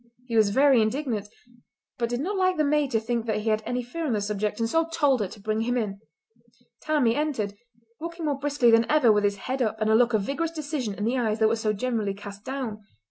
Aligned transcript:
He 0.25 0.35
was 0.35 0.49
very 0.49 0.81
indignant, 0.81 1.27
but 1.99 2.09
did 2.09 2.21
not 2.21 2.35
like 2.35 2.57
the 2.57 2.63
maid 2.63 2.89
to 2.89 2.99
think 2.99 3.27
that 3.27 3.41
he 3.41 3.49
had 3.49 3.61
any 3.67 3.83
fear 3.83 4.07
on 4.07 4.13
the 4.13 4.21
subject, 4.21 4.59
and 4.59 4.67
so 4.67 4.87
told 4.91 5.19
her 5.19 5.27
to 5.27 5.39
bring 5.39 5.61
him 5.61 5.77
in. 5.77 5.99
Tammie 6.81 7.15
entered, 7.15 7.53
walking 7.99 8.25
more 8.25 8.39
briskly 8.39 8.71
than 8.71 8.89
ever 8.89 9.11
with 9.11 9.23
his 9.23 9.35
head 9.35 9.61
up 9.61 9.79
and 9.79 9.91
a 9.91 9.95
look 9.95 10.15
of 10.15 10.23
vigorous 10.23 10.49
decision 10.49 10.95
in 10.95 11.03
the 11.05 11.19
eyes 11.19 11.37
that 11.37 11.49
were 11.49 11.55
so 11.55 11.71
generally 11.71 12.15
cast 12.15 12.43
down. 12.43 12.79